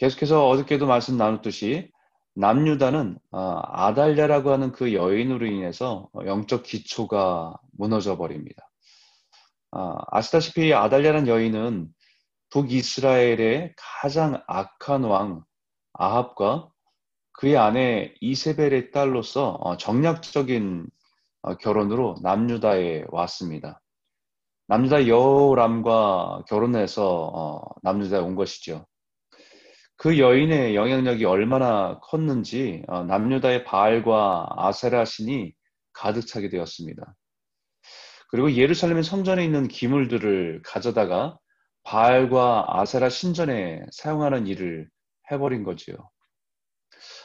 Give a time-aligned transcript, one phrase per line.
[0.00, 1.90] 계속해서 어저께도 말씀 나눴듯이
[2.34, 8.70] 남유다는 어, 아달랴라고 하는 그 여인으로 인해서 영적 기초가 무너져 버립니다.
[9.72, 11.88] 아, 아시다시피 아달랴라는 여인은
[12.48, 15.44] 북이스라엘의 가장 악한 왕
[15.92, 16.70] 아합과
[17.32, 20.86] 그의 아내 이세벨의 딸로서 어, 정략적인
[21.42, 23.82] 어, 결혼으로 남유다에 왔습니다.
[24.68, 28.86] 남유다 여호람과 결혼해서 남유다에 온 것이죠.
[30.00, 35.52] 그 여인의 영향력이 얼마나 컸는지 어, 남유다의 바알과 아세라 신이
[35.92, 37.14] 가득 차게 되었습니다.
[38.30, 41.38] 그리고 예루살렘의 성전에 있는 기물들을 가져다가
[41.82, 44.88] 바알과 아세라 신전에 사용하는 일을
[45.30, 45.96] 해버린 거지요.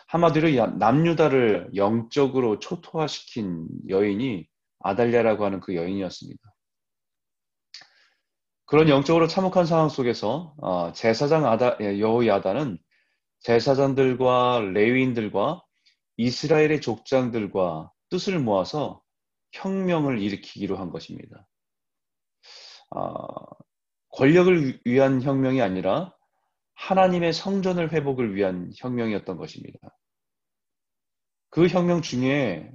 [0.09, 4.45] 한마디로 남유다를 영적으로 초토화시킨 여인이
[4.81, 6.54] 아달랴라고 하는 그 여인이었습니다.
[8.65, 12.79] 그런 영적으로 참혹한 상황 속에서 어, 제사장 아다, 예, 여호야다는
[13.41, 15.63] 제사장들과 레위인들과
[16.17, 19.01] 이스라엘의 족장들과 뜻을 모아서
[19.51, 21.47] 혁명을 일으키기로 한 것입니다.
[22.89, 23.25] 어,
[24.09, 26.15] 권력을 위한 혁명이 아니라
[26.73, 29.79] 하나님의 성전을 회복을 위한 혁명이었던 것입니다.
[31.49, 32.71] 그 혁명 중에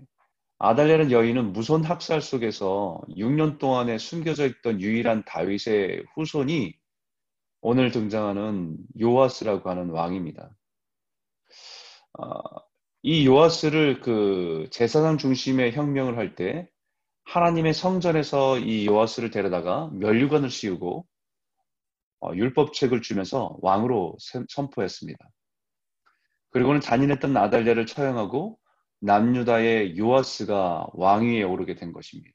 [0.62, 6.74] 아달랴는 여인은 무선 학살 속에서 6년 동안에 숨겨져 있던 유일한 다윗의 후손이
[7.62, 10.50] 오늘 등장하는 요아스라고 하는 왕입니다.
[12.18, 12.40] 어,
[13.02, 16.68] 이 요아스를 그 제사장 중심의 혁명을 할 때
[17.24, 21.06] 하나님의 성전에서 이 요아스를 데려다가 멸류관을 씌우고
[22.20, 24.18] 어, 율법책을 주면서 왕으로
[24.50, 25.24] 선포했습니다.
[26.50, 28.58] 그리고는 잔인했던 아달랴를 처형하고
[29.00, 32.34] 남유다의 요아스가 왕위에 오르게 된 것입니다.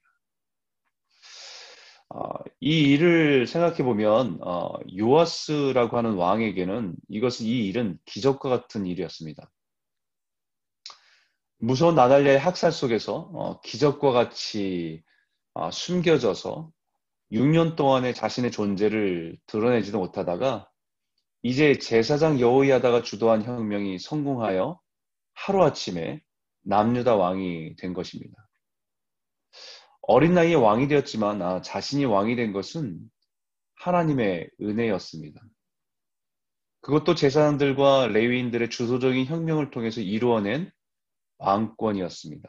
[2.08, 2.20] 어,
[2.60, 9.50] 이 일을 생각해 보면 어, 요아스라고 하는 왕에게는 이것은 이 일은 기적과 같은 일이었습니다.
[11.58, 15.02] 무서운 나달랴의 학살 속에서 어, 기적과 같이
[15.54, 16.70] 어, 숨겨져서
[17.32, 20.68] 6년 동안의 자신의 존재를 드러내지도 못하다가
[21.42, 24.78] 이제 제사장 여호야다가 주도한 혁명이 성공하여
[25.34, 26.20] 하루아침에
[26.66, 28.34] 남유다 왕이 된 것입니다.
[30.02, 33.00] 어린 나이에 왕이 되었지만 아, 자신이 왕이 된 것은
[33.76, 35.40] 하나님의 은혜였습니다.
[36.80, 40.70] 그것도 제사장들과 레위인들의 주도적인 혁명을 통해서 이루어낸
[41.38, 42.48] 왕권이었습니다.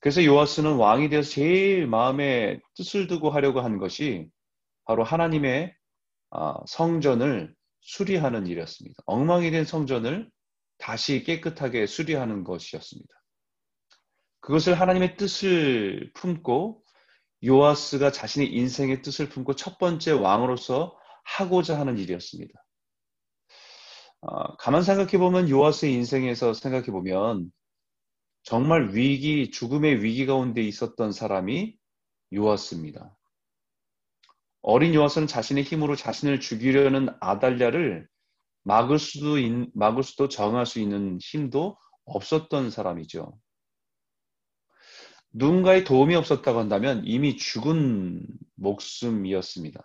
[0.00, 4.28] 그래서 요아스는 왕이 되어서 제일 마음에 뜻을 두고 하려고 한 것이
[4.84, 5.74] 바로 하나님의
[6.30, 9.02] 아, 성전을 수리하는 일이었습니다.
[9.06, 10.30] 엉망이 된 성전을
[10.78, 13.12] 다시 깨끗하게 수리하는 것이었습니다.
[14.40, 16.82] 그것을 하나님의 뜻을 품고
[17.44, 22.52] 요아스가 자신의 인생의 뜻을 품고 첫 번째 왕으로서 하고자 하는 일이었습니다.
[24.20, 27.50] 어, 가만 생각해 보면 요아스의 인생에서 생각해 보면
[28.42, 31.76] 정말 위기, 죽음의 위기 가운데 있었던 사람이
[32.34, 33.16] 요아스입니다.
[34.60, 38.08] 어린 요아스는 자신의 힘으로 자신을 죽이려는 아달랴를
[38.64, 43.38] 막을 수도, 있, 막을 수도 정할 수 있는 힘도 없었던 사람이죠.
[45.32, 49.84] 누군가의 도움이 없었다고 한다면 이미 죽은 목숨이었습니다.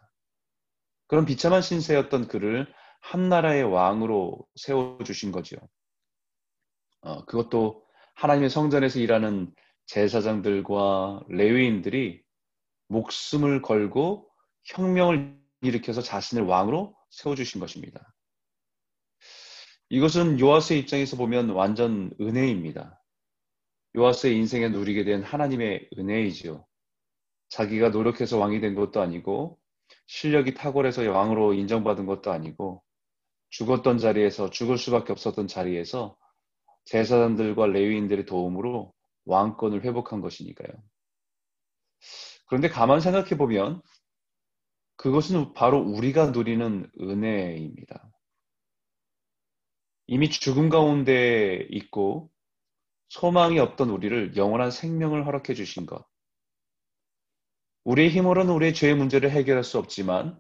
[1.07, 5.57] 그런 비참한 신세였던 그를 한 나라의 왕으로 세워주신 거죠.
[7.01, 7.84] 어, 그것도
[8.16, 9.53] 하나님의 성전에서 일하는
[9.88, 12.22] 제사장들과 레위인들이
[12.89, 14.29] 목숨을 걸고
[14.66, 18.13] 혁명을 일으켜서 자신을 왕으로 세워주신 것입니다.
[19.89, 23.01] 이것은 요아스의 입장에서 보면 완전 은혜입니다.
[23.95, 26.65] 요아스의 인생에 누리게 된 하나님의 은혜이지요.
[27.50, 29.59] 자기가 노력해서 왕이 된 것도 아니고
[30.06, 32.83] 실력이 탁월해서 왕으로 인정받은 것도 아니고
[33.50, 36.15] 죽었던 자리에서 죽을 수밖에 없었던 자리에서
[36.85, 38.94] 제사장들과 레위인들의 도움으로
[39.25, 40.69] 왕권을 회복한 것이니까요.
[42.45, 43.81] 그런데 가만 생각해 보면
[44.97, 48.09] 그것은 바로 우리가 누리는 은혜입니다.
[50.11, 52.31] 이미 죽음 가운데 있고
[53.09, 56.03] 소망이 없던 우리를 영원한 생명을 허락해 주신 것.
[57.83, 60.39] 우리의 힘으로는 우리의 죄의 문제를 해결할 수 없지만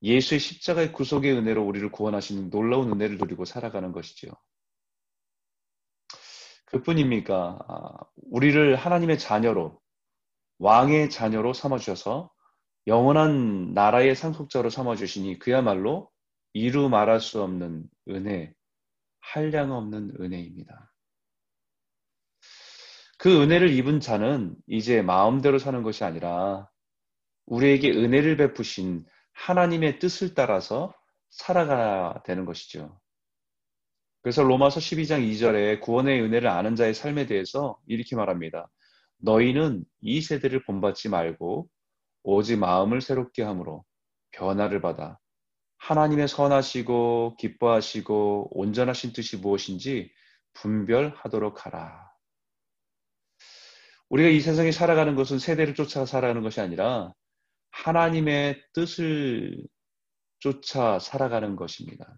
[0.00, 4.28] 예수의 십자가의 구속의 은혜로 우리를 구원하시는 놀라운 은혜를 누리고 살아가는 것이죠.
[6.64, 7.58] 그뿐입니까?
[7.68, 7.90] 아,
[8.30, 9.78] 우리를 하나님의 자녀로,
[10.60, 12.30] 왕의 자녀로 삼아 주셔서
[12.86, 16.10] 영원한 나라의 상속자로 삼아 주시니 그야말로
[16.54, 18.54] 이루 말할 수 없는 은혜,
[19.32, 20.90] 한량 없는 은혜입니다.
[23.18, 26.70] 그 은혜를 입은 자는 이제 마음대로 사는 것이 아니라
[27.46, 30.94] 우리에게 은혜를 베푸신 하나님의 뜻을 따라서
[31.30, 32.98] 살아가야 되는 것이죠.
[34.22, 38.70] 그래서 로마서 12장 2절에 구원의 은혜를 아는 자의 삶에 대해서 이렇게 말합니다.
[39.18, 41.68] 너희는 이 세대를 본받지 말고
[42.22, 43.84] 오직 마음을 새롭게 함으로
[44.30, 45.18] 변화를 받아
[45.78, 50.12] 하나님의 선하시고 기뻐하시고 온전하신 뜻이 무엇인지
[50.54, 52.08] 분별하도록 하라.
[54.08, 57.12] 우리가 이 세상에 살아가는 것은 세대를 쫓아 살아가는 것이 아니라
[57.70, 59.56] 하나님의 뜻을
[60.40, 62.16] 쫓아 살아가는 것입니다.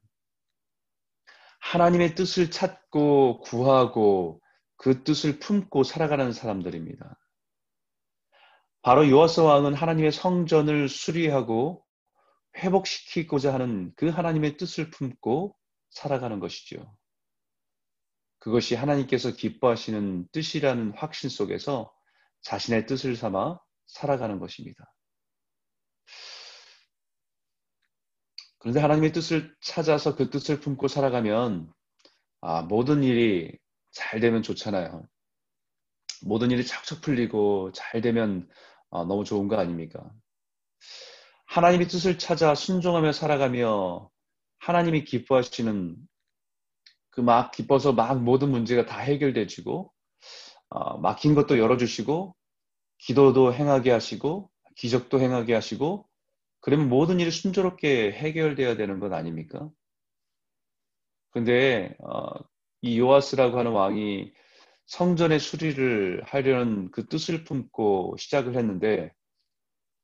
[1.61, 4.41] 하나님의 뜻을 찾고 구하고
[4.77, 7.19] 그 뜻을 품고 살아가는 사람들입니다.
[8.83, 11.85] 바로 요아스 왕은 하나님의 성전을 수리하고
[12.56, 15.56] 회복시키고자 하는 그 하나님의 뜻을 품고
[15.91, 16.97] 살아가는 것이죠.
[18.38, 21.93] 그것이 하나님께서 기뻐하시는 뜻이라는 확신 속에서
[22.43, 24.93] 자신의 뜻을 삼아 살아가는 것입니다.
[28.58, 31.73] 그런데 하나님의 뜻을 찾아서 그 뜻을 품고 살아가면
[32.43, 33.56] 아, 모든 일이
[33.91, 35.06] 잘 되면 좋잖아요.
[36.23, 38.49] 모든 일이 착착 풀리고 잘 되면
[38.91, 40.11] 아, 너무 좋은 거 아닙니까?
[41.50, 44.08] 하나님의 뜻을 찾아 순종하며 살아가며
[44.58, 45.97] 하나님이 기뻐하시는
[47.11, 49.93] 그 막 기뻐서 막 모든 문제가 다 해결되지고
[50.70, 52.35] 어, 막힌 것도 열어주시고
[52.99, 56.08] 기도도 행하게 하시고 기적도 행하게 하시고
[56.61, 59.69] 그러면 모든 일이 순조롭게 해결돼야 되는 것 아닙니까?
[61.31, 62.31] 근데 어,
[62.82, 64.32] 이 요아스라고 하는 왕이
[64.87, 69.12] 성전의 수리를 하려는 그 뜻을 품고 시작을 했는데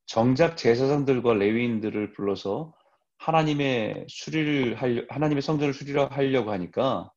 [0.07, 2.73] 정작 제사장들과 레위인들을 불러서
[3.19, 7.11] 하나님의 수리를 하려, 하나님의 성전을 수리하려고 하니까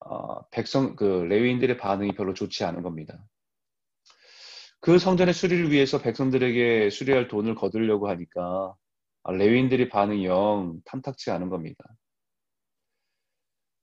[0.00, 3.18] 어, 백성 그 레위인들의 반응이 별로 좋지 않은 겁니다.
[4.80, 8.74] 그 성전의 수리를 위해서 백성들에게 수리할 돈을 거두려고 하니까
[9.26, 11.84] 레위인들의 반응이 영 탐탁치 않은 겁니다.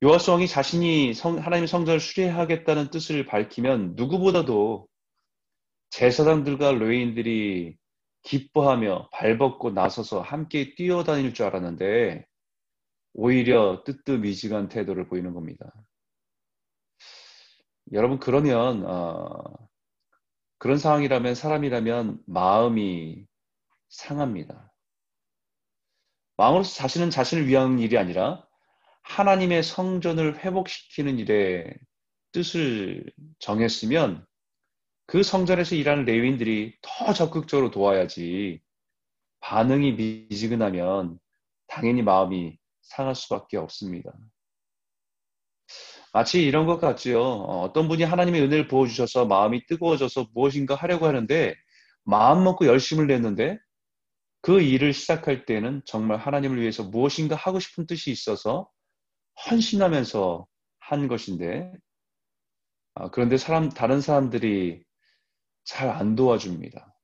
[0.04, 4.88] 요하스 왕이 자신이 성, 하나님의 성전을 수리하겠다는 뜻을 밝히면 누구보다도
[5.90, 7.76] 제사장들과 레위인들이
[8.22, 12.26] 기뻐하며 발벗고 나서서 함께 뛰어다닐 줄 알았는데
[13.14, 15.72] 오히려 뜨뜻미지근 태도를 보이는 겁니다.
[17.92, 19.42] 여러분 그러면 어,
[20.58, 23.26] 그런 상황이라면 사람이라면 마음이
[23.88, 24.72] 상합니다.
[26.36, 28.46] 마음으로서 자신은 자신을 위한 일이 아니라
[29.02, 31.74] 하나님의 성전을 회복시키는 일에
[32.32, 34.24] 뜻을 정했으면
[35.12, 38.62] 그 성전에서 일하는 레위인들이 더 적극적으로 도와야지
[39.40, 41.18] 반응이 미지근하면
[41.66, 44.10] 당연히 마음이 상할 수밖에 없습니다.
[46.14, 47.20] 마치 이런 것 같지요.
[47.20, 51.56] 어, 어떤 분이 하나님의 은혜를 부어주셔서 마음이 뜨거워져서 무엇인가 하려고 하는데
[52.04, 53.58] 마음 먹고 열심을 냈는데
[54.40, 58.66] 그 일을 시작할 때는 정말 하나님을 위해서 무엇인가 하고 싶은 뜻이 있어서
[59.50, 60.46] 헌신하면서
[60.78, 61.70] 한 것인데
[62.94, 64.82] 아, 그런데 사람 다른 사람들이
[65.64, 66.94] 잘 안 도와줍니다.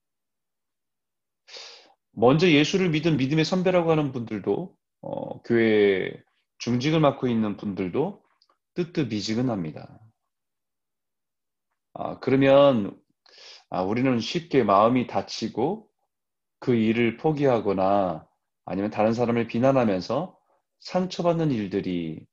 [2.12, 6.12] 먼저 예수를 믿은 믿음의 선배라고 하는 분들도 어, 교회
[6.58, 8.22] 중직을 맡고 있는 분들도
[8.74, 10.00] 뜨뜻미지근합니다.
[11.94, 12.98] 아, 그러면
[13.70, 15.88] 아, 우리는 쉽게 마음이 다치고
[16.60, 18.28] 그 일을 포기하거나
[18.66, 20.38] 아니면 다른 사람을 비난하면서
[20.80, 22.26] 상처받는 일들이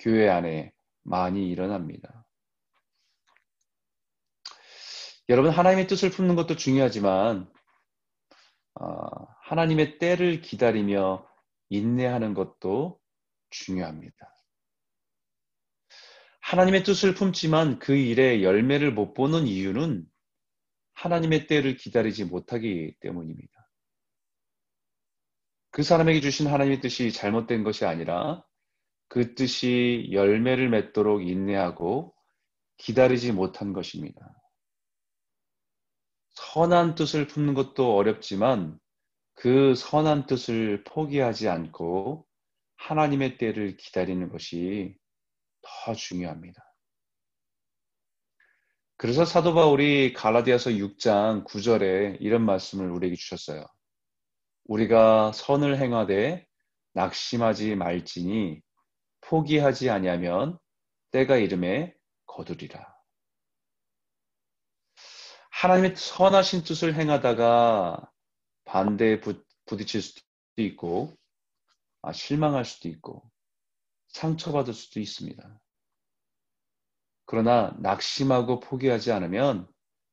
[0.00, 0.72] 교회 안에
[1.04, 2.27] 많이 일어납니다.
[5.28, 7.50] 여러분, 하나님의 뜻을 품는 것도 중요하지만,
[8.74, 11.28] 어, 하나님의 때를 기다리며
[11.68, 12.98] 인내하는 것도
[13.50, 14.34] 중요합니다.
[16.40, 20.06] 하나님의 뜻을 품지만 그 일에 열매를 못 보는 이유는
[20.94, 23.70] 하나님의 때를 기다리지 못하기 때문입니다.
[25.70, 28.42] 그 사람에게 주신 하나님의 뜻이 잘못된 것이 아니라
[29.08, 32.14] 그 뜻이 열매를 맺도록 인내하고
[32.78, 34.37] 기다리지 못한 것입니다.
[36.38, 38.78] 선한 뜻을 품는 것도 어렵지만
[39.34, 42.24] 그 선한 뜻을 포기하지 않고
[42.76, 44.96] 하나님의 때를 기다리는 것이
[45.62, 46.62] 더 중요합니다.
[48.96, 53.66] 그래서 사도 바울이 갈라디아서 6장 9절에 이런 말씀을 우리에게 주셨어요.
[54.64, 56.46] 우리가 선을 행하되
[56.92, 58.60] 낙심하지 말지니
[59.22, 60.56] 포기하지 아니하면
[61.10, 61.94] 때가 이름에
[62.26, 62.97] 거두리라.
[65.58, 68.08] 하나님의 선하신 뜻을 행하다가
[68.64, 69.20] 반대에
[69.66, 70.22] 부딪힐 수도
[70.58, 71.18] 있고
[72.00, 73.28] 아, 실망할 수도 있고
[74.06, 75.60] 상처받을 수도 있습니다.
[77.26, 79.66] 그러나 낙심하고 포기하지 않으면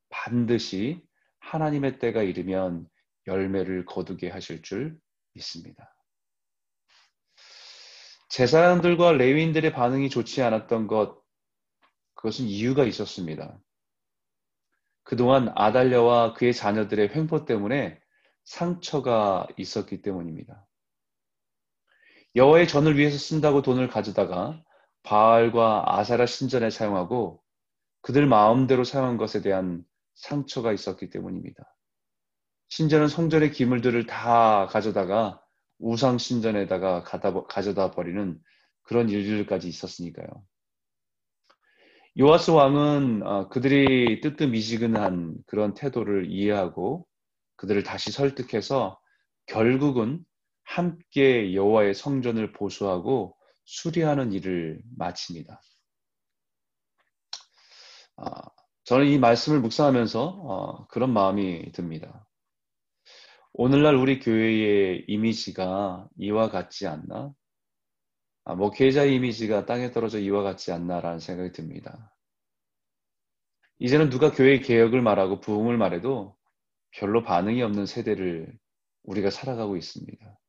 [0.09, 1.05] 반드시
[1.41, 2.89] 하나님의 때가 이르면
[3.27, 4.97] 열매를 거두게 하실 줄
[5.33, 5.95] 믿습니다.
[8.29, 11.23] 제사장들과 레위인들의 반응이 좋지 않았던 것,
[12.15, 13.59] 그것은 이유가 있었습니다.
[15.05, 18.01] 그동안 아달랴와 그의 자녀들의 횡포 때문에
[18.43, 20.67] 상처가 있었기 때문입니다.
[22.35, 24.61] 여호와의 전을 위해서 쓴다고 돈을 가져다가
[25.03, 27.41] 바알과 아사라 신전에 사용하고
[28.01, 29.85] 그들 마음대로 사용한 것에 대한
[30.15, 31.63] 상처가 있었기 때문입니다.
[32.69, 35.39] 신전은 성전의 기물들을 다 가져다가
[35.77, 38.39] 우상 신전에다가 가져다 버리는
[38.81, 40.27] 그런 일들까지 있었으니까요.
[42.17, 47.05] 요아스 왕은 어, 그들이 뜨뜻미지근한 그런 태도를 이해하고
[47.57, 48.97] 그들을 다시 설득해서
[49.47, 50.23] 결국은
[50.63, 55.61] 함께 여호와의 성전을 보수하고 수리하는 일을 마칩니다.
[58.15, 58.41] 아,
[58.85, 62.25] 저는 이 말씀을 묵상하면서 어, 그런 마음이 듭니다.
[63.51, 67.33] 오늘날 우리 교회의 이미지가 이와 같지 않나?
[68.45, 72.15] 아, 목회자의 뭐 이미지가 땅에 떨어져 이와 같지 않나라는 생각이 듭니다.
[73.79, 76.37] 이제는 누가 교회 개혁을 말하고 부흥을 말해도
[76.91, 78.57] 별로 반응이 없는 세대를
[79.03, 80.39] 우리가 살아가고 있습니다.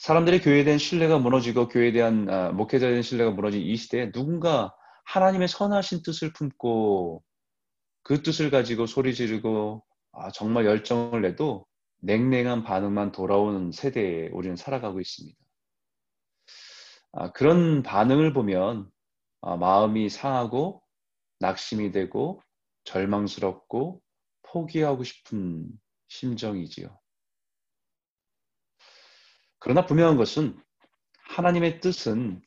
[0.00, 4.74] 사람들의 교회에 대한 신뢰가 무너지고 교회에 대한 아, 목회자에 대한 신뢰가 무너진 이 시대에 누군가
[5.04, 7.22] 하나님의 선하신 뜻을 품고
[8.02, 11.66] 그 뜻을 가지고 소리 지르고 아, 정말 열정을 내도
[12.00, 15.41] 냉랭한 반응만 돌아오는 세대에 우리는 살아가고 있습니다.
[17.12, 18.90] 아, 그런 반응을 보면
[19.42, 20.82] 아, 마음이 상하고
[21.40, 22.42] 낙심이 되고
[22.84, 24.00] 절망스럽고
[24.42, 25.68] 포기하고 싶은
[26.08, 26.98] 심정이지요.
[29.58, 30.60] 그러나 분명한 것은
[31.28, 32.42] 하나님의 뜻은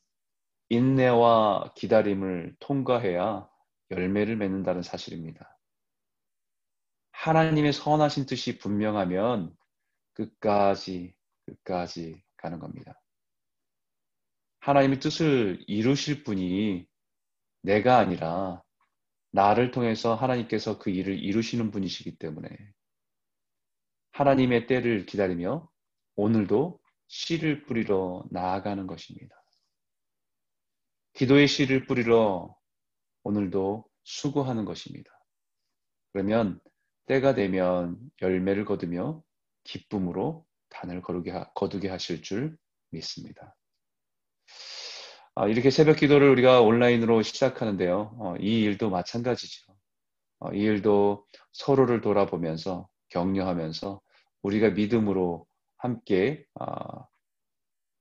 [0.69, 3.47] 인내와 기다림을 통과해야
[3.91, 5.57] 열매를 맺는다는 사실입니다.
[7.11, 9.55] 하나님의 선하신 뜻이 분명하면
[10.13, 12.99] 끝까지, 끝까지 가는 겁니다.
[14.65, 16.87] 하나님의 뜻을 이루실 분이
[17.61, 18.63] 내가 아니라
[19.29, 22.47] 나를 통해서 하나님께서 그 일을 이루시는 분이시기 때문에
[24.13, 25.69] 하나님의 때를 기다리며
[26.15, 29.35] 오늘도 씨를 뿌리러 나아가는 것입니다.
[31.13, 32.57] 기도의 씨를 뿌리러
[33.21, 35.11] 오늘도 수고하는 것입니다.
[36.11, 36.59] 그러면
[37.05, 39.21] 때가 되면 열매를 거두며
[39.63, 42.57] 기쁨으로 단을 거두게 하실 줄
[42.89, 43.55] 믿습니다.
[45.35, 48.15] 아, 이렇게 새벽 기도를 우리가 온라인으로 시작하는데요.
[48.19, 49.73] 어, 이 일도 마찬가지죠.
[50.39, 54.01] 어, 이 일도 서로를 돌아보면서 격려하면서
[54.43, 55.45] 우리가 믿음으로
[55.77, 57.05] 함께 아,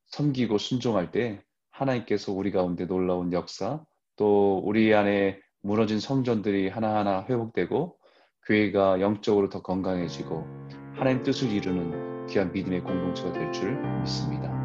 [0.07, 3.85] 섬기고 순종할 때 하나님께서 우리 가운데 놀라운 역사
[4.17, 7.99] 또 우리 안에 무너진 성전들이 하나하나 회복되고
[8.47, 10.47] 교회가 영적으로 더 건강해지고
[10.95, 13.73] 하나님 뜻을 이루는 귀한 믿음의 공동체가 될 줄
[14.03, 14.64] 믿습니다.